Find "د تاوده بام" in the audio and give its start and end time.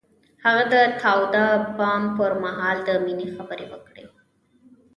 0.73-2.03